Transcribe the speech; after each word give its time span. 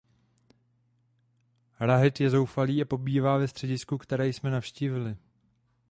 Rahed 1.79 2.21
je 2.21 2.29
zoufalý 2.29 2.81
a 2.81 2.85
pobývá 2.85 3.37
ve 3.37 3.47
středisku, 3.47 3.97
které 3.97 4.27
jsme 4.27 4.49
navštívili. 4.51 5.17